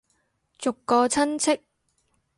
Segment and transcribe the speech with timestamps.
[0.57, 1.61] 逐個親戚